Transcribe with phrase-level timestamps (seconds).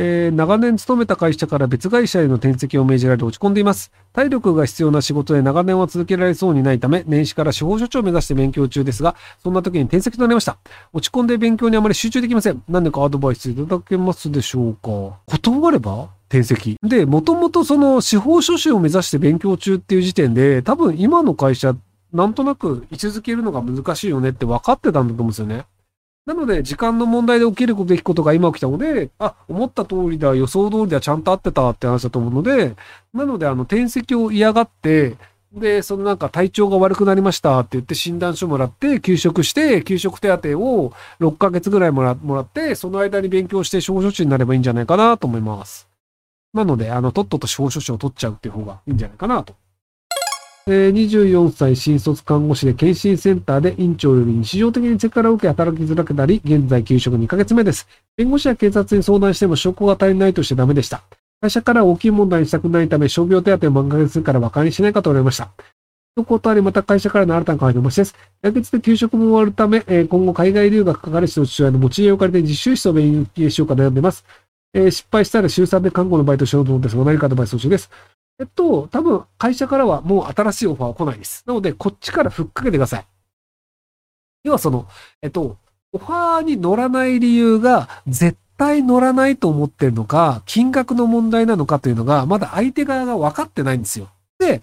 [0.00, 3.90] えー、長年勤めた会社から別会社への転籍を命じられ落ち込んでいます。
[4.12, 10.56] 体力が必要な仕事で長年は続けられそうにないため、年始から司法書士を目指して勉強中ですが、そんな時に転籍となりました。
[10.92, 12.62] 落ち込んで勉強にあまり集中できません。
[12.68, 15.18] 何でかアドバイスいただけますでしょうか？
[15.26, 16.10] 断れば？
[16.28, 16.76] 転籍。
[16.80, 21.74] で、もともとその司法書士を目指して勉強中っていう時点で、多分今の会社、
[22.12, 25.64] なんとなく位置づけるのが難しいよねって分かってたんだと思うんですよね。
[26.28, 32.76] なので、時間の問題で起きるべきことが今起きたので、あ、思った通りだ、予想通りだ、ちゃんと合ってたって話だと思うので、
[33.14, 35.16] なので、あの、転籍を嫌がって、
[35.54, 45.88] で、そのなんか体調が悪くなりましたって言って診断書もらって、休職して、休職手当を6ヶ月ぐらいもらもらって、その間に勉強して司法書士になればいいんじゃないかなと思います。
[46.52, 49.54] なので、あの、とっとと司法書士を取っちゃうっていう方がいいんじゃないかなと
[50.70, 57.88] え24歳新卒看護師で検診センターで院長より日常的にセクハラを受け働きづらくなり、現在休職2ヶ月目です。
[58.16, 61.02] 弁護士や警察に相談しても証拠が足りないとしてダメでした。
[61.40, 65.50] 会社から大きい問題にしたくないため、傷病手当を満額するから馬鹿にしないかと言われました。
[66.16, 68.14] と断り、また会社からの新たな会の申しです。
[68.42, 74.24] 来月で休職も終わるため、え今後海外留学かかる人の父親の持ち家を借りて実習室を勉強しようか悩んでます。
[74.74, 77.88] えー、失敗したら週3で看護のバイトしようと思うんですが、何かアドバイス中です。
[78.40, 81.42] えっと、多分会社からはもう新しいオファーは来ないです。
[81.46, 83.06] なので、こっちからふっかけてください。
[84.44, 84.86] 要はその、
[85.22, 85.56] えっと、
[85.92, 94.08] オファーに乗らない理由が絶対乗らないと思ってるのか、金額の問題なのかというのが、まだ相手側が分かってないんですよ。
[94.38, 94.62] で、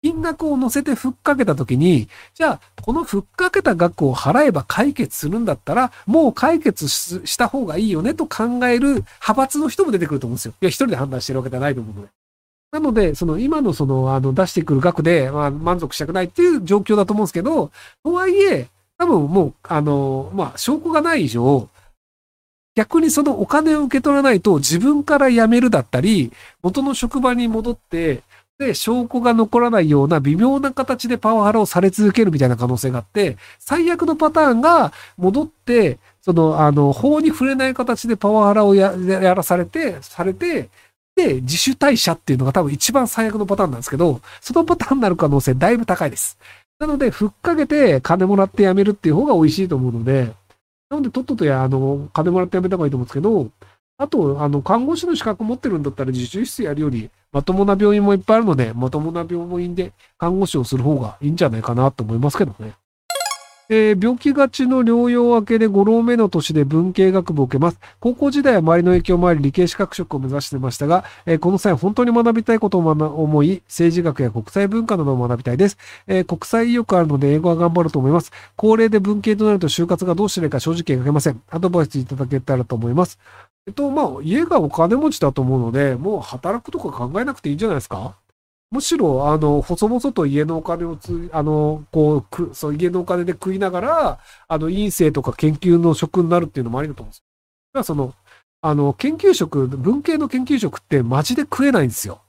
[0.00, 10.54] 金額を乗せてふっかけたときに、じゃあ、このふっかけた額を払えば解決するんだったら、もう解決した方がいいよねと考える派閥の人も出てくると思うんですよ。
[10.60, 12.17] いや、一人で判断してるわけではないと思うので。
[12.70, 17.70] なので、その今のその、あの、出してくる額で、まあ、満足したくないっていう状況だと思うんですけど、
[18.04, 21.68] とはいえ、多分もう、あの、まあ、証拠がない以上、
[22.76, 26.30] 逆にそのお金を受け取らないと自分から辞めるだったり、
[26.62, 28.22] 元の職場に戻って、
[28.58, 38.92] で、証拠が残らないような微妙な形でパワハラをされ続けるみたいな可能性があって、最悪のパターンが戻って、その、あの、法に触れない形でパワハラをや
[39.34, 40.68] らされて、されて、
[41.18, 46.38] で、自主退社っていうのが多分一番最悪のパターンなんですけど、そのパターンになる可能性だいぶ高いです。
[46.78, 50.32] なので、ふっかけて金もらって辞めるっていう方が美味しいと思うので、
[50.90, 53.50] なので、とっととや、あの、金もらって辞めた方がいいと思うんですけど、
[53.98, 62.74] あと、あの、看護師の資格持ってるんだったら自習室やるより、まともな病院もいっぱいあるので、まともな病院で看護師をする方がいいんじゃないかなと思いますけどね。
[63.70, 67.78] えー、病気がちの療養明けで5浪目の年で文系学部を受けます。
[68.00, 75.76] 高校時代は周りの影響もあり理系資格職を目指していましたが、えー、この際本当に学びたいことを思い、政治学や国際文化などを学びたいです。
[76.06, 78.32] えー、国際意欲あるので英語は頑張ると思います。
[78.56, 81.42] 高齢で文系となると就活がどうしていいか正直描けません。
[81.50, 83.18] アドバイスいただけたらと思います。
[83.66, 88.16] えっと、まあ、家がお金持ちだと思うので、もう働くとか考えなくていいんじゃないですか？
[88.70, 97.22] むしろ、あの、細々と家のお金をつ、あの、こう、く、そう、家のお金で食いながら、あの、院生とか研究の職になるっていうのもありだと思うんですよ。
[97.72, 98.14] だからその、
[98.60, 102.20] あの、研究職、文系の研究職ってマジで食えないんですよ。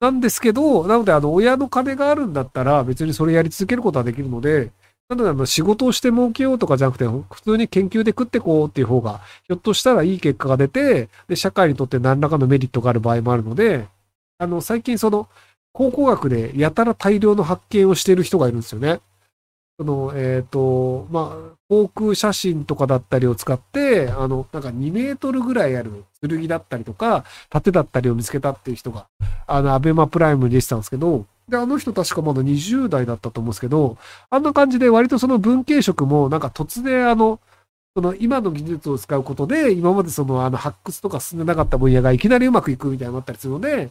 [0.00, 4.70] なんですけど、なので、あの、親の金があるんだったら、別にそれやり続けることはできるので、
[5.08, 13.86] なので、あの、仕事をして儲けようとかじゃなくて、普通に研究で食ってこうっていう方が、ひょっとしたらいい結果が出て、で、社会にとって何らかのメリットがある場合もあるので、
[14.38, 15.28] あの、最近その、
[15.74, 19.00] 考古学でやたら大量の発見をしている人がいるんですよね。
[19.76, 29.08] その、えっ、ー、と、まあ、航空写真とかだったりを使って、あの、なんか2メートルぐらいある剣だったりとか、盾だったりを見つけたっていう人が、
[29.48, 33.98] あの、アベマプライムに出てたんですけど、で、あの人確かまだ20代だったと思うんですけど、
[34.30, 37.40] あんな感じで割とその文系色もなんか突然あの、
[37.96, 43.90] その今の技術を使うことで、今までそのあの発掘とか進んでなかった分野がいきなりうまくいくみたいになったりするので、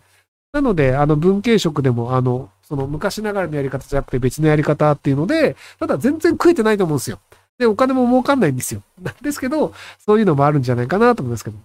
[0.53, 7.19] なので、あの、文系職でも、あの、その昔ながらのやり方じゃなくて別のやり方っていうので、ただ全然食えてないと思うんですよ。
[7.57, 8.83] で、お金も儲かんないんですよ。
[9.01, 9.73] なんですけど、
[10.05, 11.57] そういうのもあるんじゃないかなと思いますけど。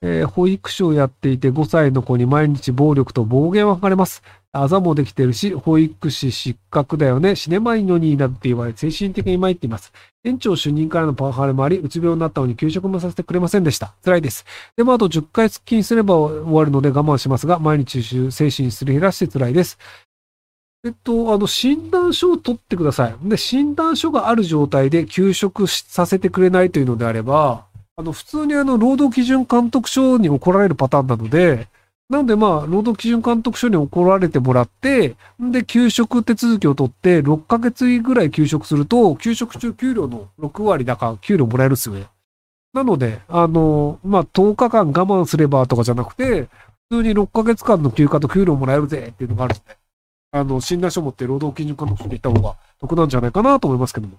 [0.00, 4.22] えー、保育士をやっていて5歳の子に毎日暴力と暴言を吐かれます。
[4.52, 9.92] あざもできてるし、保育士失格だよね、死ねまいのになって言われ、精神的に参っています。
[10.24, 13.94] 園長主任からのパワハラもあり、うつ病になったのに給食もさせてくれませんでした。
[14.04, 14.46] 辛いです。
[14.76, 19.78] でもあと10回出勤すれば終わるので我慢しますが、毎日精神すり減らして辛いです。
[20.84, 23.28] えっと、あの、診断書を取ってください。
[23.28, 27.66] で、診断書がある状態で休職させてくれないというのであれば、
[27.98, 31.66] あの、普通にあの、労働基準監督署に怒られるパターンなので、
[32.08, 42.06] なのでまあ、労働基準監督署に怒られてもらって、で、休職手続きを取って、6ヶ月ぐらい休職すると、休職中給料の6割だから給料もらえるっすよね。
[42.72, 46.42] なので、あの、まあ、10日間我慢すればとかじゃなくて、
[46.90, 49.76] 普通に6ヶ月間の休暇と給料もらえるぜっていうのがあるので、
[50.30, 54.18] あの、診断書持って労働基準科の人に行った方が得なんじゃないかなと思いますけども。